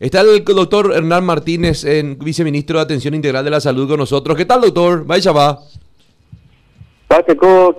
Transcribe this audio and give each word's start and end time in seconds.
Está 0.00 0.22
el 0.22 0.44
doctor 0.44 0.92
Hernán 0.94 1.24
Martínez, 1.24 1.84
en 1.84 2.18
viceministro 2.18 2.78
de 2.78 2.84
Atención 2.84 3.14
Integral 3.14 3.44
de 3.44 3.50
la 3.50 3.60
Salud 3.60 3.88
con 3.88 3.98
nosotros. 3.98 4.36
¿Qué 4.36 4.44
tal, 4.44 4.60
doctor? 4.60 5.04
Vaya 5.06 5.32
va. 5.32 5.58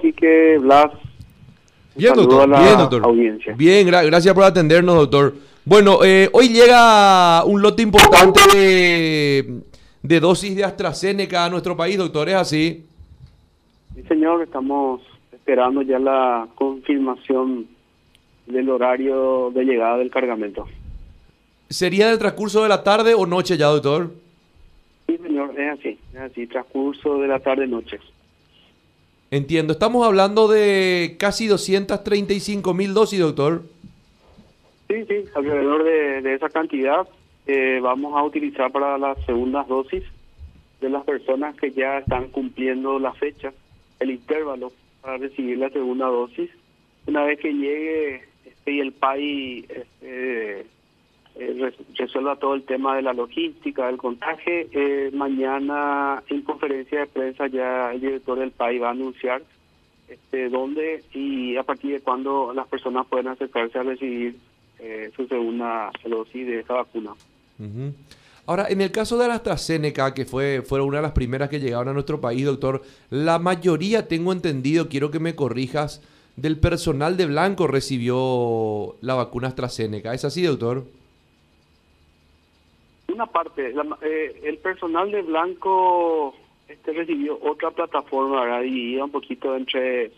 Quique, 0.01 0.57
Blas. 0.59 0.91
Bien, 1.95 2.13
doctor. 2.13 2.47
Bien, 2.47 2.77
doctor. 2.77 3.03
Audiencia. 3.03 3.53
Bien, 3.57 3.87
gracias 3.87 4.33
por 4.33 4.43
atendernos, 4.43 4.95
doctor. 4.95 5.33
Bueno, 5.65 6.03
eh, 6.03 6.29
hoy 6.31 6.49
llega 6.49 7.43
un 7.43 7.61
lote 7.61 7.81
importante 7.81 8.39
de, 8.53 9.61
de 10.01 10.19
dosis 10.19 10.55
de 10.55 10.63
AstraZeneca 10.63 11.45
a 11.45 11.49
nuestro 11.49 11.75
país, 11.75 11.97
doctor. 11.97 12.29
¿Es 12.29 12.35
así? 12.35 12.85
Sí, 13.95 14.03
señor. 14.07 14.41
Estamos 14.41 15.01
esperando 15.33 15.81
ya 15.81 15.99
la 15.99 16.47
confirmación 16.55 17.67
del 18.45 18.69
horario 18.69 19.51
de 19.53 19.63
llegada 19.65 19.97
del 19.97 20.11
cargamento. 20.11 20.65
¿Sería 21.69 22.09
del 22.09 22.19
transcurso 22.19 22.63
de 22.63 22.69
la 22.69 22.83
tarde 22.83 23.13
o 23.13 23.25
noche 23.25 23.57
ya, 23.57 23.67
doctor? 23.67 24.11
Sí, 25.07 25.17
señor, 25.17 25.59
es 25.59 25.79
así, 25.79 25.99
es 26.13 26.19
así, 26.19 26.47
transcurso 26.47 27.19
de 27.19 27.27
la 27.27 27.39
tarde-noche. 27.39 27.99
Entiendo, 29.31 29.73
estamos 29.73 30.05
hablando 30.05 30.47
de 30.47 31.15
casi 31.19 31.47
235 31.47 32.73
mil 32.73 32.93
dosis, 32.93 33.19
doctor. 33.19 33.63
Sí, 34.87 35.03
sí, 35.07 35.25
alrededor 35.33 35.83
de, 35.83 36.33
esa 36.35 36.49
cantidad 36.49 37.07
eh, 37.47 37.79
vamos 37.81 38.15
a 38.15 38.23
utilizar 38.23 38.71
para 38.71 38.97
las 38.97 39.17
segundas 39.25 39.67
dosis 39.67 40.03
de 40.79 40.89
las 40.89 41.03
personas 41.03 41.55
que 41.55 41.71
ya 41.71 41.99
están 41.99 42.29
cumpliendo 42.29 42.99
la 42.99 43.13
fecha, 43.13 43.51
el 43.99 44.11
intervalo 44.11 44.71
para 45.01 45.17
recibir 45.17 45.57
la 45.57 45.69
segunda 45.69 46.05
dosis. 46.05 46.49
Una 47.07 47.23
vez 47.23 47.39
que 47.39 47.51
llegue 47.51 48.23
este, 48.45 48.71
y 48.71 48.79
el 48.79 48.91
PAI 48.91 49.65
este, 49.67 50.65
eh, 51.37 51.73
resuelva 51.95 52.37
todo 52.37 52.53
el 52.53 52.63
tema 52.63 52.95
de 52.95 53.01
la 53.01 53.13
logística, 53.13 53.87
del 53.87 53.97
contagio. 53.97 54.53
Eh, 54.71 55.11
mañana 55.13 56.23
en 56.29 56.41
conferencia 56.41 57.01
de 57.01 57.07
prensa 57.07 57.47
ya 57.47 57.91
el 57.91 58.01
director 58.01 58.39
del 58.39 58.51
país 58.51 58.81
va 58.81 58.87
a 58.87 58.91
anunciar 58.91 59.41
este, 60.07 60.49
dónde 60.49 61.03
y 61.13 61.57
a 61.57 61.63
partir 61.63 61.91
de 61.93 61.99
cuándo 61.99 62.53
las 62.53 62.67
personas 62.67 63.05
pueden 63.07 63.27
acercarse 63.27 63.79
a 63.79 63.83
recibir 63.83 64.37
eh, 64.79 65.11
su 65.15 65.27
segunda 65.27 65.91
dosis 66.05 66.47
de 66.47 66.59
esta 66.59 66.75
vacuna. 66.75 67.11
Ahora, 68.45 68.67
en 68.69 68.81
el 68.81 68.91
caso 68.91 69.17
de 69.17 69.27
la 69.27 69.35
AstraZeneca, 69.35 70.13
que 70.13 70.25
fue, 70.25 70.61
fueron 70.61 70.89
una 70.89 70.97
de 70.97 71.03
las 71.03 71.13
primeras 71.13 71.49
que 71.49 71.59
llegaron 71.59 71.89
a 71.89 71.93
nuestro 71.93 72.21
país, 72.21 72.45
doctor, 72.45 72.83
la 73.09 73.39
mayoría, 73.39 74.07
tengo 74.07 74.31
entendido, 74.31 74.87
quiero 74.87 75.09
que 75.09 75.19
me 75.19 75.35
corrijas, 75.35 76.01
del 76.35 76.59
personal 76.59 77.17
de 77.17 77.25
Blanco 77.25 77.65
recibió 77.65 78.97
la 79.01 79.15
vacuna 79.15 79.47
AstraZeneca. 79.47 80.13
¿Es 80.13 80.25
así, 80.25 80.43
doctor? 80.43 80.85
Una 83.15 83.25
parte, 83.25 83.73
eh, 84.01 84.41
el 84.43 84.57
personal 84.57 85.11
de 85.11 85.21
Blanco 85.21 86.35
este 86.67 86.93
recibió 86.93 87.39
otra 87.41 87.71
plataforma, 87.71 88.41
¿verdad? 88.41 88.61
Dividida 88.61 89.05
un 89.05 89.11
poquito 89.11 89.55
entre 89.55 90.11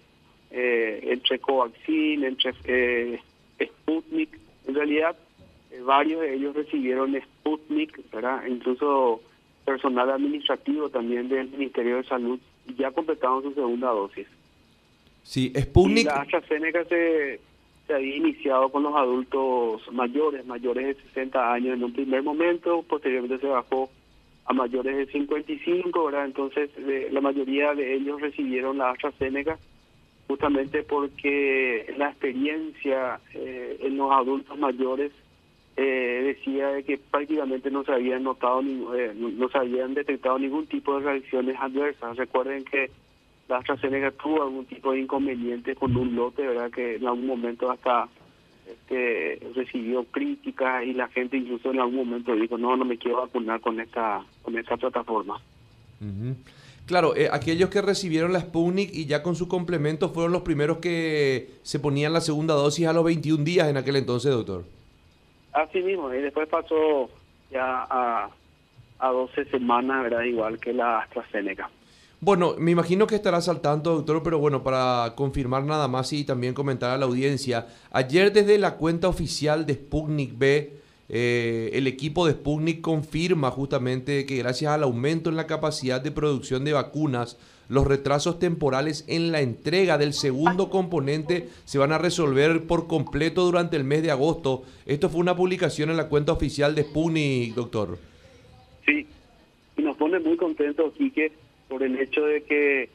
eh, 0.50 1.00
entre 1.04 1.40
Covaxin, 1.40 2.24
entre 2.24 2.54
eh, 2.66 3.20
Sputnik. 3.62 4.30
En 4.68 4.76
realidad, 4.76 5.16
eh, 5.72 5.82
varios 5.82 6.22
de 6.22 6.36
ellos 6.36 6.56
recibieron 6.56 7.20
Sputnik, 7.20 8.00
¿verdad? 8.12 8.46
Incluso 8.48 9.22
personal 9.66 10.10
administrativo 10.10 10.90
también 10.90 11.28
del 11.28 11.50
Ministerio 11.50 11.98
de 11.98 12.04
Salud 12.06 12.40
ya 12.78 12.92
completaron 12.92 13.44
su 13.44 13.54
segunda 13.54 13.90
dosis. 13.90 14.28
Sí, 15.24 15.52
Sputnik. 15.60 16.00
Y 16.00 16.04
la 16.06 16.22
AstraZeneca 16.22 16.86
se 16.86 17.42
se 17.88 17.94
había 17.94 18.18
iniciado 18.18 18.70
con 18.70 18.84
los 18.84 18.96
adultos 18.96 19.82
mayores, 19.94 20.46
mayores 20.46 20.98
de 20.98 21.04
60 21.04 21.54
años 21.54 21.78
en 21.78 21.84
un 21.86 21.94
primer 21.94 22.22
momento, 22.22 22.84
posteriormente 22.84 23.40
se 23.40 23.48
bajó 23.48 23.90
a 24.46 24.54
mayores 24.54 24.98
de 24.98 25.06
55, 25.08 26.06
¿verdad? 26.06 26.26
Entonces 26.26 26.70
la 27.12 27.22
mayoría 27.22 27.74
de 27.74 27.96
ellos 27.96 28.22
recibieron 28.22 28.78
la 28.78 28.92
AstraZeneca 28.92 29.58
justamente 30.28 30.84
porque 30.84 31.94
la 31.98 32.10
experiencia 32.10 33.20
eh, 33.34 33.78
en 33.82 33.98
los 33.98 34.12
adultos 34.12 34.58
mayores 34.58 35.12
eh, 35.78 36.34
decía 36.36 36.70
de 36.70 36.84
que 36.84 36.98
prácticamente 36.98 37.72
no 37.72 37.84
se 37.84 37.94
habían 37.94 38.24
notado, 38.24 38.62
eh, 38.96 39.14
no 39.16 39.48
se 39.48 39.58
habían 39.58 39.94
detectado 39.94 40.38
ningún 40.40 40.68
tipo 40.68 41.00
de 41.00 41.06
reacciones 41.06 41.56
adversas. 41.60 42.18
Recuerden 42.18 42.66
que 42.66 42.90
la 43.48 43.58
AstraZeneca 43.58 44.12
tuvo 44.12 44.44
algún 44.44 44.66
tipo 44.66 44.92
de 44.92 45.00
inconveniente 45.00 45.76
con 45.76 45.96
un 45.96 46.16
lote, 46.16 46.46
¿verdad? 46.46 46.70
Que 46.70 46.96
en 46.96 47.08
algún 47.08 47.28
momento 47.28 47.72
hasta 47.72 48.08
este, 48.68 49.40
recibió 49.56 50.04
críticas 50.06 50.84
y 50.84 50.94
la 50.94 51.08
gente 51.08 51.38
incluso 51.38 51.72
en 51.72 51.80
algún 51.80 52.08
momento 52.08 52.36
dijo, 52.36 52.58
no, 52.58 52.76
no 52.76 52.86
me 52.86 52.98
quiero 52.98 53.22
vacunar 53.22 53.62
con 53.62 53.80
esta, 53.80 54.24
con 54.42 54.58
esta 54.58 54.76
plataforma. 54.76 55.40
Claro, 56.86 57.16
eh, 57.16 57.30
aquellos 57.32 57.70
que 57.70 57.82
recibieron 57.82 58.34
la 58.34 58.42
Sputnik 58.42 58.94
y 58.94 59.06
ya 59.06 59.24
con 59.24 59.36
su 59.36 59.48
complemento 59.48 60.10
fueron 60.10 60.32
los 60.32 60.42
primeros 60.42 60.78
que 60.78 61.50
se 61.64 61.80
ponían 61.80 62.14
la 62.14 62.22
segunda 62.22 62.54
dosis 62.54 62.88
a 62.88 62.94
los 62.94 63.04
21 63.04 63.44
días 63.44 63.68
en 63.68 63.78
aquel 63.78 63.96
entonces, 63.96 64.32
doctor. 64.32 64.64
Así 65.54 65.82
mismo, 65.82 66.14
y 66.14 66.22
después 66.22 66.48
pasó 66.50 67.10
ya 67.50 67.88
a, 67.90 68.30
a 69.00 69.10
12 69.10 69.46
semanas, 69.46 70.04
¿verdad? 70.04 70.24
Igual 70.24 70.60
que 70.60 70.74
la 70.74 71.00
AstraZeneca. 71.00 71.70
Bueno, 72.20 72.56
me 72.58 72.72
imagino 72.72 73.06
que 73.06 73.14
estará 73.14 73.42
saltando, 73.42 73.94
doctor, 73.94 74.24
pero 74.24 74.40
bueno, 74.40 74.64
para 74.64 75.14
confirmar 75.16 75.64
nada 75.64 75.88
más 75.88 76.12
y 76.14 76.24
también 76.24 76.56
comentar 76.56 76.90
a 76.90 76.98
la 76.98 77.06
audiencia, 77.06 77.68
ayer 77.92 78.34
desde 78.34 78.58
la 78.58 78.76
cuenta 78.76 79.08
oficial 79.08 79.68
de 79.68 79.76
Sputnik 79.76 80.36
B, 80.36 80.74
eh, 81.10 81.70
el 81.74 81.86
equipo 81.86 82.26
de 82.26 82.34
Sputnik 82.34 82.82
confirma 82.82 83.52
justamente 83.52 84.26
que 84.26 84.38
gracias 84.38 84.72
al 84.72 84.82
aumento 84.82 85.30
en 85.30 85.36
la 85.36 85.46
capacidad 85.46 86.02
de 86.02 86.12
producción 86.12 86.66
de 86.66 86.74
vacunas, 86.74 87.38
los 87.70 87.86
retrasos 87.86 88.40
temporales 88.40 89.06
en 89.08 89.32
la 89.32 89.42
entrega 89.42 90.00
del 90.00 90.14
segundo 90.14 90.70
componente 90.72 91.50
se 91.66 91.78
van 91.78 91.92
a 91.92 92.00
resolver 92.00 92.66
por 92.66 92.88
completo 92.88 93.46
durante 93.46 93.78
el 93.78 93.84
mes 93.84 94.02
de 94.02 94.10
agosto. 94.10 94.64
Esto 94.88 95.10
fue 95.10 95.20
una 95.20 95.36
publicación 95.36 95.92
en 95.92 95.98
la 95.98 96.10
cuenta 96.10 96.32
oficial 96.32 96.74
de 96.74 96.84
Sputnik, 96.84 97.54
doctor. 97.54 98.00
Sí, 98.88 99.06
nos 99.78 99.96
pone 99.98 100.20
muy 100.20 100.36
contentos, 100.36 100.94
Quique, 100.98 101.32
por 101.68 101.84
el 101.84 102.00
hecho 102.00 102.26
de 102.26 102.44
que 102.44 102.90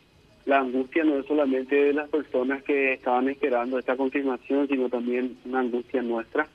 la 0.45 0.61
angustia 0.61 1.05
no 1.05 1.19
es 1.19 1.27
solamente 1.27 1.77
de 1.77 1.93
las 1.93 2.09
personas 2.09 2.63
que 2.65 2.95
estaban 2.95 3.29
esperando 3.29 3.79
esta 3.79 3.97
confirmación, 3.97 4.67
sino 4.69 4.89
también 4.89 5.37
una 5.45 5.61
angustia 5.61 6.03
nuestra. 6.03 6.49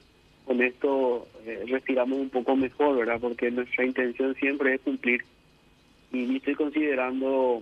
Con 0.45 0.61
esto 0.61 1.27
eh, 1.45 1.63
respiramos 1.67 2.19
un 2.19 2.29
poco 2.29 2.55
mejor, 2.55 2.97
¿verdad? 2.97 3.19
Porque 3.19 3.51
nuestra 3.51 3.85
intención 3.85 4.35
siempre 4.35 4.75
es 4.75 4.81
cumplir. 4.81 5.23
Y 6.11 6.37
estoy 6.37 6.55
considerando 6.55 7.61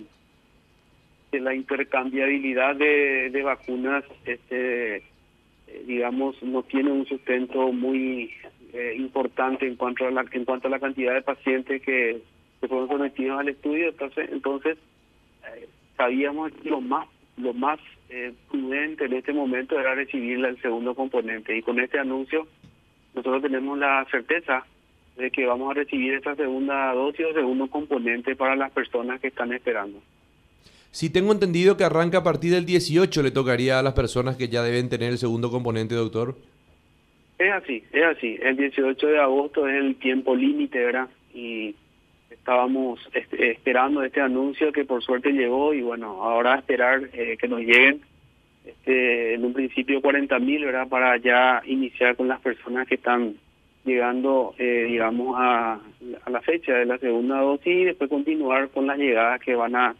que 1.30 1.40
la 1.40 1.54
intercambiabilidad 1.54 2.76
de, 2.76 3.30
de 3.30 3.42
vacunas, 3.42 4.04
este, 4.24 4.96
eh, 4.96 5.02
digamos, 5.86 6.40
no 6.42 6.62
tiene 6.62 6.92
un 6.92 7.06
sustento 7.06 7.72
muy 7.72 8.32
eh, 8.72 8.94
importante 8.96 9.66
en 9.66 9.76
cuanto 9.76 10.06
a 10.06 10.10
la 10.10 10.24
en 10.30 10.44
cuanto 10.44 10.68
a 10.68 10.70
la 10.70 10.80
cantidad 10.80 11.14
de 11.14 11.22
pacientes 11.22 11.82
que 11.82 12.20
que 12.60 12.68
fueron 12.68 12.88
sometidos 12.88 13.40
al 13.40 13.48
estudio, 13.48 13.88
entonces 13.88 14.28
entonces 14.32 14.78
eh, 15.44 15.68
sabíamos 15.96 16.52
que 16.52 16.70
lo 16.70 16.80
más 16.80 17.08
lo 17.36 17.52
más 17.52 17.78
eh, 18.08 18.32
prudente 18.50 19.04
en 19.04 19.12
este 19.12 19.32
momento 19.32 19.78
era 19.78 19.94
recibir 19.94 20.44
el 20.44 20.60
segundo 20.62 20.94
componente 20.94 21.56
y 21.56 21.62
con 21.62 21.78
este 21.80 21.98
anuncio 21.98 22.46
nosotros 23.14 23.42
tenemos 23.42 23.78
la 23.78 24.06
certeza 24.10 24.64
de 25.16 25.30
que 25.30 25.46
vamos 25.46 25.70
a 25.70 25.74
recibir 25.74 26.14
esta 26.14 26.34
segunda 26.34 26.92
dosis 26.92 27.26
o 27.26 27.32
segundo 27.32 27.66
componente 27.68 28.36
para 28.36 28.54
las 28.54 28.70
personas 28.70 29.20
que 29.20 29.28
están 29.28 29.52
esperando. 29.52 30.00
Si 30.90 31.10
tengo 31.10 31.32
entendido 31.32 31.76
que 31.76 31.84
arranca 31.84 32.18
a 32.18 32.22
partir 32.22 32.52
del 32.52 32.66
18, 32.66 33.22
le 33.22 33.30
tocaría 33.30 33.78
a 33.78 33.82
las 33.82 33.94
personas 33.94 34.36
que 34.36 34.48
ya 34.48 34.62
deben 34.62 34.88
tener 34.88 35.10
el 35.12 35.18
segundo 35.18 35.50
componente, 35.50 35.94
doctor. 35.94 36.36
Es 37.38 37.52
así, 37.52 37.82
es 37.92 38.04
así. 38.04 38.38
El 38.40 38.56
18 38.56 39.06
de 39.06 39.18
agosto 39.18 39.68
es 39.68 39.76
el 39.76 39.96
tiempo 39.96 40.34
límite, 40.34 40.78
¿verdad? 40.78 41.08
Y 41.34 41.74
estábamos 42.46 43.00
esperando 43.12 44.04
este 44.04 44.20
anuncio 44.20 44.70
que 44.70 44.84
por 44.84 45.02
suerte 45.02 45.32
llegó 45.32 45.74
y 45.74 45.82
bueno, 45.82 46.22
ahora 46.22 46.54
esperar 46.54 47.10
eh, 47.12 47.36
que 47.40 47.48
nos 47.48 47.58
lleguen 47.58 48.02
este, 48.64 49.34
en 49.34 49.44
un 49.44 49.52
principio 49.52 50.00
40 50.00 50.38
mil, 50.38 50.64
¿verdad? 50.64 50.86
Para 50.86 51.16
ya 51.16 51.60
iniciar 51.66 52.14
con 52.14 52.28
las 52.28 52.40
personas 52.40 52.86
que 52.86 52.94
están 52.94 53.34
llegando, 53.84 54.54
eh, 54.58 54.86
digamos, 54.88 55.34
a, 55.36 55.80
la 56.30 56.40
fecha 56.40 56.74
de 56.74 56.86
la 56.86 56.98
segunda 56.98 57.40
dosis 57.40 57.66
y 57.66 57.84
después 57.84 58.08
continuar 58.08 58.68
con 58.68 58.86
las 58.86 58.98
llegadas 58.98 59.40
que 59.40 59.56
van 59.56 59.74
a, 59.74 59.96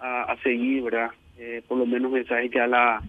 a, 0.00 0.36
seguir, 0.42 0.82
¿verdad? 0.82 1.10
Eh, 1.38 1.62
por 1.68 1.78
lo 1.78 1.86
menos 1.86 2.12
esa 2.16 2.42
es 2.42 2.50
ya 2.50 2.66
la, 2.66 3.00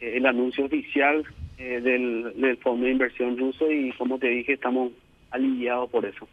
el 0.00 0.26
anuncio 0.26 0.64
oficial 0.64 1.24
del, 1.56 2.32
del 2.34 2.56
Fondo 2.56 2.86
de 2.86 2.92
Inversión 2.92 3.38
Ruso 3.38 3.70
y 3.70 3.92
como 3.92 4.18
te 4.18 4.26
dije, 4.26 4.54
estamos 4.54 4.90
aliviados 5.30 5.88
por 5.88 6.04
eso. 6.04 6.26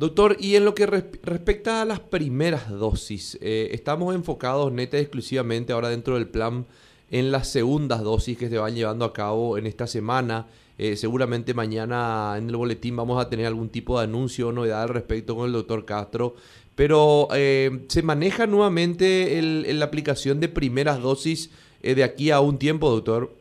Doctor, 0.00 0.38
y 0.40 0.56
en 0.56 0.64
lo 0.64 0.74
que 0.74 0.86
respecta 0.86 1.82
a 1.82 1.84
las 1.84 2.00
primeras 2.00 2.70
dosis, 2.70 3.38
eh, 3.42 3.68
estamos 3.72 4.14
enfocados 4.14 4.72
neta 4.72 4.98
exclusivamente 4.98 5.74
ahora 5.74 5.90
dentro 5.90 6.14
del 6.14 6.26
plan 6.26 6.64
en 7.10 7.30
las 7.30 7.52
segundas 7.52 8.02
dosis 8.02 8.38
que 8.38 8.48
se 8.48 8.56
van 8.56 8.74
llevando 8.74 9.04
a 9.04 9.12
cabo 9.12 9.58
en 9.58 9.66
esta 9.66 9.86
semana. 9.86 10.46
Eh, 10.78 10.96
seguramente 10.96 11.52
mañana 11.52 12.34
en 12.38 12.48
el 12.48 12.56
boletín 12.56 12.96
vamos 12.96 13.22
a 13.22 13.28
tener 13.28 13.44
algún 13.44 13.68
tipo 13.68 13.98
de 13.98 14.04
anuncio 14.04 14.48
o 14.48 14.52
novedad 14.52 14.84
al 14.84 14.88
respecto 14.88 15.36
con 15.36 15.44
el 15.44 15.52
doctor 15.52 15.84
Castro. 15.84 16.34
Pero 16.74 17.28
eh, 17.34 17.80
se 17.88 18.02
maneja 18.02 18.46
nuevamente 18.46 19.38
la 19.42 19.84
aplicación 19.84 20.40
de 20.40 20.48
primeras 20.48 21.02
dosis 21.02 21.50
de 21.82 22.02
aquí 22.02 22.30
a 22.30 22.40
un 22.40 22.58
tiempo, 22.58 22.88
doctor. 22.88 23.34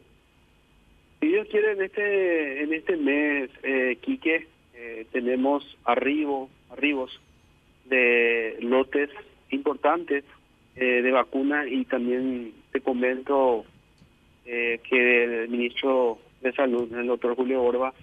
Si 1.22 1.28
Dios 1.28 1.48
quiere, 1.50 1.72
en 1.72 1.84
este, 1.84 2.64
en 2.64 2.74
este 2.74 2.98
mes, 2.98 3.50
eh, 4.90 5.06
tenemos 5.12 5.78
arribo, 5.86 6.50
arribos 6.72 7.20
de 7.86 8.58
lotes 8.62 9.10
importantes 9.50 10.24
de 10.76 11.12
vacunas 11.12 11.68
y 11.70 11.84
también 11.84 12.54
te 12.72 12.80
comento 12.80 13.66
que 14.46 15.24
el 15.24 15.50
ministro 15.50 16.20
de 16.40 16.54
Salud, 16.54 16.88
el 16.94 17.08
doctor 17.08 17.36
Julio 17.36 17.62
Borba, 17.62 17.94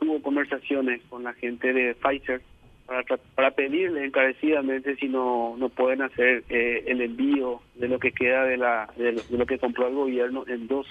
tuvo 0.00 0.20
conversaciones 0.22 1.02
con 1.08 1.22
la 1.22 1.34
gente 1.34 1.72
de 1.72 1.94
Pfizer 1.94 2.40
para, 2.86 3.02
para 3.34 3.50
pedirle 3.50 4.04
encarecidamente 4.04 4.96
si 4.96 5.08
no, 5.08 5.56
no 5.58 5.68
pueden 5.68 6.02
hacer 6.02 6.44
eh, 6.48 6.84
el 6.86 7.00
envío 7.00 7.60
de 7.74 7.88
lo 7.88 7.98
que 7.98 8.12
queda 8.12 8.44
de, 8.44 8.56
la, 8.56 8.88
de 8.96 9.20
lo, 9.30 9.46
que 9.46 9.58
compró 9.58 9.88
el 9.88 9.94
gobierno 9.94 10.44
en 10.46 10.68
dos, 10.68 10.86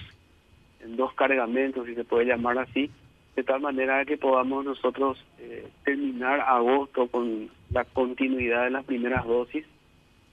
en 0.84 0.96
dos 0.96 1.14
cargamentos, 1.14 1.86
si 1.86 1.94
se 1.94 2.04
puede 2.04 2.26
llamar 2.26 2.58
así, 2.58 2.90
de 3.36 3.44
tal 3.44 3.60
manera 3.60 4.04
que 4.06 4.16
podamos 4.16 4.64
nosotros 4.64 5.22
eh, 5.38 5.68
terminar 5.84 6.40
agosto 6.40 7.06
con 7.08 7.50
la 7.70 7.84
continuidad 7.84 8.64
de 8.64 8.70
las 8.70 8.84
primeras 8.84 9.26
dosis 9.26 9.66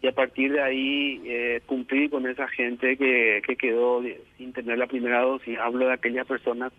y 0.01 0.07
a 0.07 0.13
partir 0.13 0.53
de 0.53 0.61
ahí 0.61 1.21
eh, 1.25 1.61
cumplir 1.65 2.09
con 2.09 2.27
esa 2.27 2.47
gente 2.47 2.97
que, 2.97 3.41
que 3.45 3.55
quedó 3.57 4.01
sin 4.37 4.53
tener 4.53 4.77
la 4.77 4.87
primera 4.87 5.21
dosis. 5.21 5.57
Hablo 5.59 5.87
de 5.87 5.93
aquellas 5.93 6.25
personas 6.25 6.71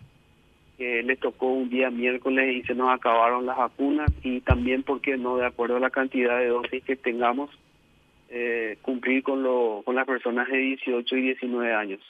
que 0.77 1.03
le 1.03 1.15
tocó 1.15 1.47
un 1.47 1.69
día 1.69 1.89
miércoles 1.89 2.55
y 2.55 2.63
se 2.63 2.75
nos 2.75 2.89
acabaron 2.89 3.45
las 3.45 3.57
vacunas 3.57 4.11
y 4.23 4.41
también, 4.41 4.83
porque 4.83 5.17
no?, 5.17 5.37
de 5.37 5.45
acuerdo 5.45 5.77
a 5.77 5.79
la 5.79 5.89
cantidad 5.89 6.39
de 6.39 6.47
dosis 6.47 6.83
que 6.83 6.95
tengamos, 6.95 7.49
eh, 8.29 8.77
cumplir 8.81 9.23
con, 9.23 9.43
lo, 9.43 9.83
con 9.85 9.95
las 9.95 10.05
personas 10.05 10.47
de 10.47 10.57
18 10.57 11.15
y 11.17 11.21
19 11.21 11.73
años. 11.73 12.01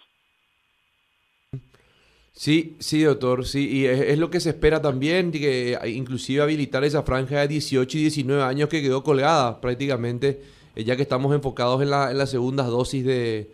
Sí, 2.35 2.75
sí, 2.79 3.01
doctor, 3.01 3.45
sí, 3.45 3.69
y 3.69 3.85
es, 3.85 4.19
lo 4.19 4.29
que 4.29 4.41
se 4.41 4.49
espera 4.49 4.81
también, 4.81 5.31
que 5.31 5.79
inclusive 5.85 6.41
habilitar 6.41 6.83
esa 6.83 7.01
franja 7.03 7.39
de 7.39 7.47
18 7.47 7.97
y 7.97 8.01
19 8.01 8.43
años 8.43 8.67
que 8.67 8.81
quedó 8.81 9.03
colgada 9.03 9.61
prácticamente, 9.61 10.41
eh, 10.75 10.83
ya 10.83 10.97
que 10.97 11.01
estamos 11.01 11.33
enfocados 11.33 11.81
en, 11.81 11.91
la, 11.91 12.11
en 12.11 12.17
las 12.17 12.29
segundas 12.29 12.67
dosis 12.67 13.05
de, 13.05 13.49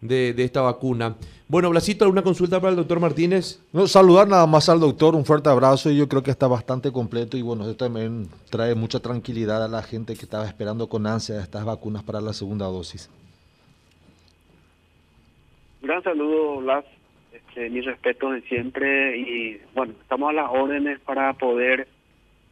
de, 0.00 0.34
esta 0.38 0.62
vacuna. 0.62 1.16
Bueno, 1.46 1.68
Blasito, 1.68 2.06
¿alguna 2.06 2.22
consulta 2.22 2.58
para 2.58 2.70
el 2.70 2.76
doctor 2.76 3.00
Martínez? 3.00 3.62
No, 3.70 3.86
saludar 3.86 4.26
nada 4.26 4.46
más 4.46 4.66
al 4.70 4.80
doctor, 4.80 5.14
un 5.14 5.26
fuerte 5.26 5.50
abrazo 5.50 5.90
y 5.90 5.98
yo 5.98 6.08
creo 6.08 6.22
que 6.22 6.30
está 6.30 6.48
bastante 6.48 6.90
completo 6.90 7.36
y 7.36 7.42
bueno, 7.42 7.64
esto 7.64 7.84
también 7.84 8.28
trae 8.48 8.74
mucha 8.74 9.00
tranquilidad 9.00 9.62
a 9.62 9.68
la 9.68 9.82
gente 9.82 10.14
que 10.14 10.22
estaba 10.22 10.46
esperando 10.46 10.88
con 10.88 11.06
ansia 11.06 11.38
estas 11.38 11.66
vacunas 11.66 12.02
para 12.02 12.22
la 12.22 12.32
segunda 12.32 12.64
dosis. 12.64 13.10
Gran 15.82 16.02
saludo, 16.02 16.60
Blas. 16.60 16.84
Este, 17.32 17.70
mi 17.70 17.80
respeto 17.80 18.30
de 18.30 18.42
siempre 18.42 19.16
y 19.18 19.60
bueno, 19.74 19.94
estamos 20.00 20.30
a 20.30 20.32
las 20.34 20.50
órdenes 20.50 21.00
para 21.00 21.32
poder 21.32 21.88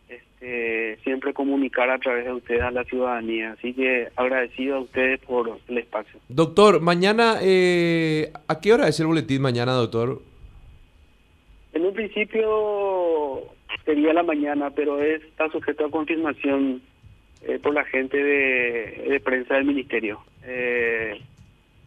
este, 0.09 0.97
siempre 1.05 1.35
comunicar 1.35 1.91
a 1.91 1.99
través 1.99 2.25
de 2.25 2.33
ustedes 2.33 2.63
a 2.63 2.71
la 2.71 2.85
ciudadanía. 2.85 3.53
Así 3.53 3.75
que 3.75 4.09
agradecido 4.17 4.77
a 4.77 4.81
ustedes 4.81 5.21
por 5.21 5.59
el 5.69 5.79
espacio. 5.79 6.19
Doctor, 6.29 6.81
mañana, 6.81 7.39
eh, 7.43 8.33
¿a 8.49 8.61
qué 8.61 8.73
hora 8.73 8.89
es 8.89 8.99
el 9.01 9.07
boletín 9.07 9.43
mañana, 9.43 9.73
doctor? 9.73 10.23
En 11.73 11.85
un 11.85 11.95
principio 11.95 13.43
sería 13.85 14.13
la 14.13 14.23
mañana, 14.23 14.71
pero 14.71 15.01
está 15.01 15.51
sujeto 15.51 15.85
a 15.85 15.91
confirmación 15.91 16.83
eh, 17.43 17.59
por 17.63 17.75
la 17.75 17.85
gente 17.85 18.17
de, 18.17 19.21
prensa 19.25 19.55
del 19.55 19.65
ministerio. 19.65 20.21
Eh, 20.45 21.21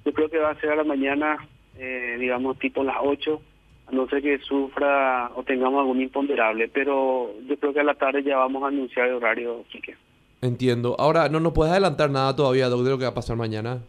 yo 0.06 0.14
creo 0.14 0.30
que 0.30 0.38
va 0.38 0.52
a 0.52 0.60
ser 0.60 0.72
a 0.72 0.76
la 0.76 0.84
mañana, 0.84 1.38
digamos, 1.78 2.60
tipo 2.60 2.84
las 2.84 2.98
8 3.02 3.42
a 3.88 3.92
no 3.92 4.08
ser 4.08 4.22
que 4.22 4.40
sufra 4.40 5.32
o 5.36 5.44
tengamos 5.44 5.80
algún 5.80 6.02
imponderable, 6.02 6.70
pero 6.70 7.32
yo 7.48 7.58
creo 7.58 7.74
que 7.74 7.80
a 7.82 7.84
la 7.84 7.96
tarde 7.96 8.24
ya 8.24 8.38
vamos 8.38 8.64
a 8.64 8.68
anunciar 8.68 9.08
el 9.08 9.16
horario, 9.16 9.64
Quique. 9.70 9.96
Entiendo. 10.42 10.96
Ahora, 11.00 11.30
¿no 11.30 11.40
nos 11.40 11.54
puedes 11.54 11.72
adelantar 11.72 12.10
nada 12.10 12.36
todavía, 12.36 12.68
doctor, 12.68 12.86
de 12.86 12.92
lo 12.92 12.98
que 12.98 13.06
va 13.06 13.12
a 13.12 13.16
pasar 13.16 13.38
mañana? 13.38 13.82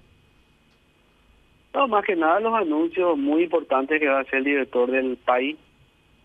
No, 1.75 1.89
más 1.89 2.05
que 2.05 2.15
nada 2.15 2.39
los 2.39 2.55
anuncios 2.55 3.19
muy 3.19 3.43
importantes 3.45 3.99
que 3.99 4.07
va 4.07 4.19
a 4.19 4.23
hacer 4.23 4.39
el 4.39 4.45
director 4.45 4.91
del 4.91 5.17
país 5.17 5.57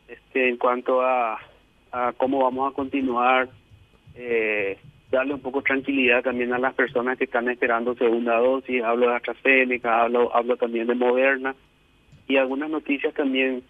este, 0.07 0.49
en 0.49 0.57
cuanto 0.57 1.01
a, 1.01 1.39
a 1.91 2.13
cómo 2.17 2.43
vamos 2.43 2.71
a 2.71 2.75
continuar, 2.75 3.49
eh, 4.15 4.77
darle 5.11 5.33
un 5.33 5.41
poco 5.41 5.59
de 5.59 5.65
tranquilidad 5.65 6.23
también 6.23 6.53
a 6.53 6.59
las 6.59 6.73
personas 6.73 7.17
que 7.17 7.23
están 7.23 7.49
esperando 7.49 7.95
segunda 7.95 8.37
dosis, 8.37 8.83
hablo 8.83 9.09
de 9.09 9.15
AstraZeneca, 9.15 10.03
hablo, 10.03 10.35
hablo 10.35 10.57
también 10.57 10.87
de 10.87 10.95
Moderna 10.95 11.55
y 12.27 12.37
algunas 12.37 12.69
noticias 12.69 13.13
también 13.13 13.63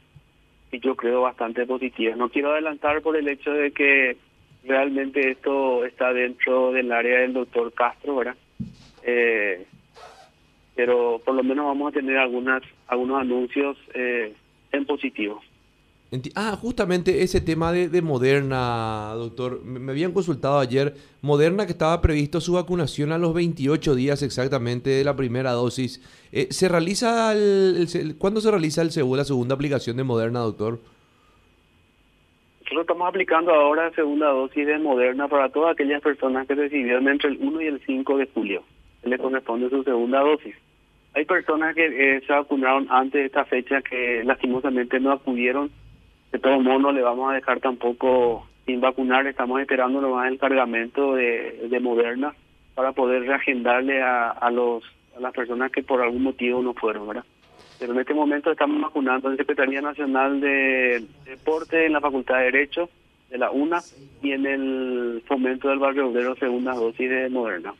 yo 0.72 0.96
creo 0.96 1.22
bastante 1.22 1.66
positivas. 1.66 2.18
No 2.18 2.30
quiero 2.30 2.52
adelantar 2.52 3.02
por 3.02 3.16
el 3.16 3.28
hecho 3.28 3.52
de 3.52 3.72
que 3.72 4.18
realmente 4.64 5.32
esto 5.32 5.86
está 5.86 6.14
dentro 6.14 6.72
del 6.72 6.92
área 6.92 7.22
del 7.22 7.34
doctor 7.34 7.74
Castro, 7.74 8.18
¿verdad? 8.18 8.36
Eh, 9.04 9.66
pero 10.76 11.22
por 11.26 11.34
lo 11.36 11.44
menos 11.44 11.66
vamos 11.66 11.90
a 11.90 11.96
tener 11.96 12.18
algunas 12.18 12.62
algunos 12.88 13.22
anuncios 13.22 13.78
eh, 13.94 14.34
en 14.72 14.86
positivo. 14.86 15.42
Ah, 16.34 16.58
justamente 16.60 17.22
ese 17.22 17.40
tema 17.40 17.72
de, 17.72 18.02
Moderna, 18.02 19.12
doctor. 19.16 19.64
Me, 19.64 19.92
habían 19.92 20.12
consultado 20.12 20.58
ayer. 20.58 20.96
Moderna, 21.22 21.68
que 21.68 21.74
estaba 21.74 22.02
previsto 22.02 22.42
su 22.42 22.54
vacunación 22.54 23.12
a 23.12 23.20
los 23.20 23.34
28 23.36 23.94
días 23.94 24.24
exactamente 24.24 24.90
de 24.90 25.04
la 25.04 25.16
primera 25.16 25.52
dosis. 25.52 26.02
Eh, 26.32 26.48
¿Se 26.50 26.68
realiza 26.68 27.34
el, 27.34 28.16
¿Cuándo 28.18 28.42
se 28.42 28.50
realiza 28.50 28.82
el 28.82 28.90
la 28.90 29.24
segunda 29.24 29.54
aplicación 29.54 29.98
de 29.98 30.04
Moderna, 30.04 30.40
doctor? 30.40 30.80
Nosotros 32.62 32.82
estamos 32.82 33.08
aplicando 33.08 33.52
ahora 33.52 33.92
segunda 33.92 34.30
dosis 34.30 34.66
de 34.66 34.80
Moderna 34.80 35.28
para 35.28 35.50
todas 35.50 35.74
aquellas 35.74 36.02
personas 36.02 36.48
que 36.48 36.56
recibieron 36.56 37.08
entre 37.08 37.30
el 37.30 37.38
1 37.40 37.62
y 37.62 37.68
el 37.68 37.82
5 37.86 38.18
de 38.18 38.28
julio. 38.34 38.64
Le 39.04 39.18
corresponde 39.20 39.70
su 39.70 39.84
segunda 39.84 40.22
dosis. 40.22 40.56
Hay 41.14 41.26
personas 41.26 41.76
que 41.76 41.86
eh, 41.86 42.22
se 42.26 42.34
vacunaron 42.34 42.88
antes 42.90 43.22
de 43.22 43.26
esta 43.26 43.46
fecha 43.46 43.82
que 43.82 44.24
lastimosamente 44.24 45.00
no 45.00 45.12
acudieron 45.12 45.72
de 46.32 46.40
todos 46.40 46.62
modos 46.64 46.82
no 46.82 46.92
le 46.92 47.02
vamos 47.02 47.32
a 47.32 47.36
dejar 47.36 47.60
tampoco 47.60 48.48
sin 48.66 48.82
vacunar, 48.82 49.26
estamos 49.26 49.60
esperando 49.62 50.00
nomás 50.00 50.32
el 50.32 50.38
cargamento 50.38 51.16
de, 51.16 51.68
de 51.70 51.80
Moderna 51.80 52.34
para 52.76 52.92
poder 52.92 53.24
reagendarle 53.24 54.02
a, 54.02 54.30
a, 54.30 54.52
los, 54.52 54.84
a 55.18 55.20
las 55.20 55.34
personas 55.34 55.72
que 55.72 55.84
por 55.84 56.02
algún 56.02 56.24
motivo 56.24 56.62
no 56.62 56.74
fueron, 56.74 57.08
¿verdad? 57.08 57.26
Pero 57.80 57.94
en 57.94 58.00
este 58.00 58.14
momento 58.14 58.52
estamos 58.52 58.82
vacunando 58.82 59.32
en 59.32 59.38
Secretaría 59.38 59.82
Nacional 59.82 60.40
de 60.42 61.04
Deporte, 61.26 61.86
en 61.86 61.94
la 61.94 62.02
Facultad 62.02 62.38
de 62.38 62.44
Derecho 62.44 62.90
de 63.30 63.38
la 63.38 63.52
UNA 63.52 63.82
y 64.22 64.32
en 64.32 64.46
el 64.46 65.24
fomento 65.28 65.70
del 65.70 65.80
barrio 65.80 66.08
obrero 66.10 66.36
segunda 66.36 66.74
dosis 66.74 67.10
de 67.10 67.30
Moderna. 67.30 67.74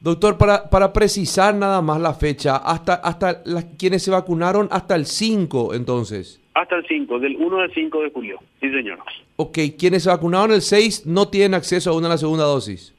Doctor, 0.00 0.36
para, 0.36 0.68
para 0.68 0.92
precisar 0.92 1.54
nada 1.54 1.80
más 1.80 2.00
la 2.00 2.12
fecha, 2.12 2.56
hasta, 2.56 2.94
hasta 2.94 3.42
las, 3.44 3.66
quienes 3.78 4.02
se 4.02 4.10
vacunaron 4.10 4.68
hasta 4.70 4.96
el 4.96 5.06
5 5.06 5.74
entonces. 5.74 6.41
Hasta 6.54 6.76
el 6.76 6.86
5, 6.86 7.18
del 7.18 7.36
1 7.36 7.60
al 7.60 7.72
5 7.72 8.02
de 8.02 8.10
julio. 8.10 8.38
Sí, 8.60 8.70
señor. 8.70 8.98
Ok, 9.36 9.58
quienes 9.78 10.02
se 10.02 10.10
vacunaron 10.10 10.52
el 10.52 10.60
6 10.60 11.06
no 11.06 11.28
tienen 11.28 11.54
acceso 11.54 11.90
aún 11.90 12.04
a 12.04 12.08
la 12.08 12.18
segunda 12.18 12.44
dosis. 12.44 12.94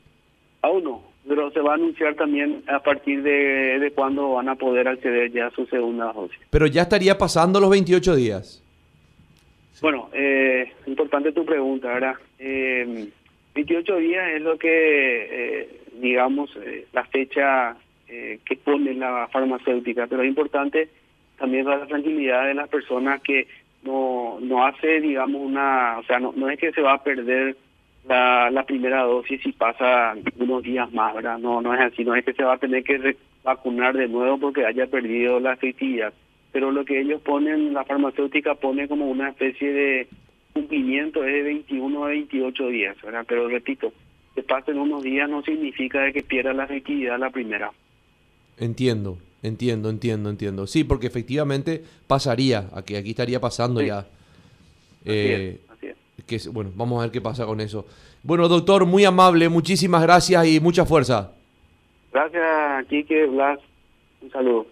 Aún 0.61 0.83
no, 0.83 1.03
pero 1.27 1.51
se 1.51 1.59
va 1.59 1.73
a 1.73 1.75
anunciar 1.75 2.15
también 2.15 2.63
a 2.67 2.79
partir 2.79 3.21
de, 3.21 3.79
de 3.79 3.91
cuándo 3.91 4.33
van 4.33 4.49
a 4.49 4.55
poder 4.55 4.87
acceder 4.87 5.31
ya 5.31 5.47
a 5.47 5.51
su 5.51 5.65
segunda 5.67 6.11
dosis. 6.13 6.39
Pero 6.49 6.67
ya 6.67 6.83
estaría 6.83 7.17
pasando 7.17 7.59
los 7.59 7.69
28 7.69 8.15
días. 8.15 8.63
Bueno, 9.81 10.09
eh, 10.13 10.71
importante 10.87 11.31
tu 11.31 11.45
pregunta, 11.45 11.89
¿verdad? 11.89 12.15
Eh, 12.39 13.09
28 13.53 13.97
días 13.97 14.33
es 14.35 14.41
lo 14.41 14.57
que, 14.57 14.69
eh, 14.69 15.69
digamos, 15.99 16.49
eh, 16.55 16.87
la 16.93 17.03
fecha 17.05 17.75
eh, 18.07 18.39
que 18.45 18.55
pone 18.55 18.93
la 18.93 19.27
farmacéutica, 19.31 20.07
pero 20.07 20.23
es 20.23 20.29
importante 20.29 20.89
también 21.43 21.65
para 21.65 21.79
la 21.79 21.87
tranquilidad 21.87 22.47
de 22.47 22.53
las 22.53 22.69
personas 22.69 23.21
que 23.21 23.47
no, 23.83 24.37
no 24.39 24.65
hace, 24.65 25.01
digamos, 25.01 25.41
una, 25.41 25.97
o 25.99 26.03
sea, 26.03 26.17
no, 26.17 26.31
no 26.37 26.49
es 26.49 26.57
que 26.57 26.71
se 26.71 26.81
va 26.81 26.93
a 26.93 27.03
perder 27.03 27.57
la, 28.07 28.63
primera 28.65 29.03
dosis 29.03 29.41
si 29.41 29.51
pasa 29.51 30.15
unos 30.37 30.63
días 30.63 30.89
más, 30.93 31.13
¿verdad? 31.13 31.37
No, 31.39 31.61
no 31.61 31.73
es 31.73 31.81
así, 31.81 32.05
no 32.05 32.15
es 32.15 32.23
que 32.23 32.31
se 32.31 32.45
va 32.45 32.53
a 32.53 32.59
tener 32.59 32.81
que 32.85 33.17
vacunar 33.43 33.93
de 33.93 34.07
nuevo 34.07 34.37
porque 34.37 34.65
haya 34.65 34.87
perdido 34.87 35.41
la 35.41 35.51
efectividad. 35.51 36.13
Pero 36.53 36.71
lo 36.71 36.85
que 36.85 37.01
ellos 37.01 37.21
ponen, 37.21 37.73
la 37.73 37.83
farmacéutica 37.83 38.55
pone 38.55 38.87
como 38.87 39.09
una 39.09 39.27
especie 39.27 39.73
de 39.73 40.07
cumplimiento 40.53 41.25
es 41.25 41.33
de 41.33 41.43
21 41.43 42.05
a 42.05 42.07
28 42.07 42.67
días, 42.67 42.95
¿verdad? 43.03 43.25
Pero 43.27 43.49
repito, 43.49 43.91
que 44.33 44.43
pasen 44.43 44.79
unos 44.79 45.03
días 45.03 45.29
no 45.29 45.41
significa 45.41 46.03
de 46.03 46.13
que 46.13 46.23
pierda 46.23 46.53
la 46.53 46.63
efectividad 46.63 47.19
la 47.19 47.31
primera. 47.31 47.69
Entiendo. 48.57 49.17
Entiendo, 49.43 49.89
entiendo, 49.89 50.29
entiendo. 50.29 50.65
Sí, 50.65 50.85
porque 50.85 51.07
efectivamente 51.07 51.83
pasaría, 52.07 52.69
aquí, 52.73 52.95
aquí 52.95 53.09
estaría 53.09 53.41
pasando 53.41 53.81
ya. 53.81 54.07
Eh, 55.05 55.59
así 55.67 55.87
es, 55.87 56.23
Que, 56.25 56.49
bueno, 56.49 56.71
vamos 56.75 56.99
a 56.99 57.03
ver 57.03 57.11
qué 57.11 57.19
pasa 57.19 57.45
con 57.45 57.59
eso. 57.59 57.85
Bueno, 58.23 58.47
doctor, 58.47 58.85
muy 58.85 59.03
amable, 59.03 59.49
muchísimas 59.49 60.01
gracias 60.01 60.47
y 60.47 60.61
mucha 60.61 60.85
fuerza. 60.85 61.33
Gracias, 62.13 62.87
Kike, 62.87 63.25
Blas. 63.25 63.59
Un 64.21 64.31
saludo. 64.31 64.65